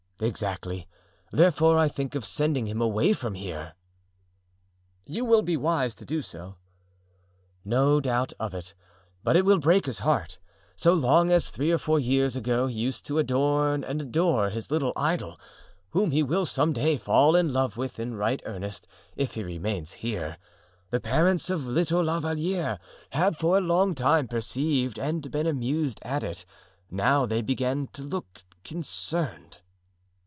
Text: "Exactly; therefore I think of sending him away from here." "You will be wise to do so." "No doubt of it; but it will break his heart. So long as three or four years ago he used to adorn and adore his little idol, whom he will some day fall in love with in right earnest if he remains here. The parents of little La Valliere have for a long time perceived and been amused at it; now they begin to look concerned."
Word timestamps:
"Exactly; 0.23 0.87
therefore 1.31 1.79
I 1.79 1.87
think 1.87 2.13
of 2.13 2.27
sending 2.27 2.67
him 2.67 2.79
away 2.79 3.11
from 3.11 3.33
here." 3.33 3.73
"You 5.03 5.25
will 5.25 5.41
be 5.41 5.57
wise 5.57 5.95
to 5.95 6.05
do 6.05 6.21
so." 6.21 6.57
"No 7.65 7.99
doubt 7.99 8.31
of 8.39 8.53
it; 8.53 8.75
but 9.23 9.35
it 9.35 9.45
will 9.45 9.57
break 9.57 9.87
his 9.87 9.97
heart. 10.05 10.37
So 10.75 10.93
long 10.93 11.31
as 11.31 11.49
three 11.49 11.71
or 11.71 11.79
four 11.79 11.99
years 11.99 12.35
ago 12.35 12.67
he 12.67 12.77
used 12.77 13.03
to 13.07 13.17
adorn 13.17 13.83
and 13.83 13.99
adore 13.99 14.51
his 14.51 14.69
little 14.69 14.93
idol, 14.95 15.39
whom 15.89 16.11
he 16.11 16.21
will 16.21 16.45
some 16.45 16.71
day 16.71 16.97
fall 16.97 17.35
in 17.35 17.51
love 17.51 17.75
with 17.75 17.99
in 17.99 18.13
right 18.13 18.43
earnest 18.45 18.85
if 19.15 19.33
he 19.33 19.43
remains 19.43 19.91
here. 20.05 20.37
The 20.91 20.99
parents 20.99 21.49
of 21.49 21.65
little 21.65 22.03
La 22.03 22.19
Valliere 22.19 22.77
have 23.13 23.37
for 23.37 23.57
a 23.57 23.61
long 23.61 23.95
time 23.95 24.27
perceived 24.27 24.99
and 24.99 25.31
been 25.31 25.47
amused 25.47 25.97
at 26.03 26.23
it; 26.23 26.45
now 26.91 27.25
they 27.25 27.41
begin 27.41 27.87
to 27.93 28.03
look 28.03 28.43
concerned." 28.63 29.61